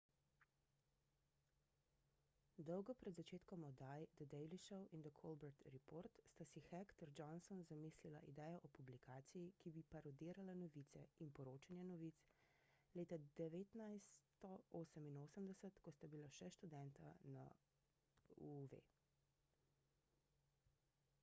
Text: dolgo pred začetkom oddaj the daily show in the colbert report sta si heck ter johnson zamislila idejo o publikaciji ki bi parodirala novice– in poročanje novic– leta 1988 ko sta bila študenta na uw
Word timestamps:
dolgo 2.69 2.93
pred 3.01 3.17
začetkom 3.19 3.65
oddaj 3.65 4.05
the 4.21 4.25
daily 4.29 4.57
show 4.67 4.79
in 4.97 5.03
the 5.07 5.09
colbert 5.17 5.65
report 5.73 6.15
sta 6.29 6.45
si 6.51 6.63
heck 6.69 6.93
ter 7.01 7.11
johnson 7.19 7.59
zamislila 7.71 8.21
idejo 8.31 8.55
o 8.69 8.71
publikaciji 8.77 9.51
ki 9.63 9.73
bi 9.75 9.83
parodirala 9.91 10.55
novice– 10.61 11.03
in 11.25 11.31
poročanje 11.41 11.85
novic– 11.91 12.21
leta 13.01 13.19
1988 13.41 15.75
ko 15.85 15.93
sta 15.97 16.09
bila 16.15 16.31
študenta 16.39 17.13
na 17.37 17.45
uw 18.49 18.65